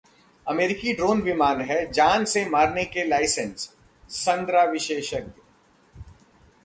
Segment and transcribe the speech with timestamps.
[0.47, 3.69] अमेरिकी ड्रोन विमान हैं ‘जान से मारने के लाइसेंस’:
[4.09, 5.31] संरा विशेषज्ञ